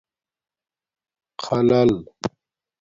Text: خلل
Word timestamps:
خلل 1.45 1.91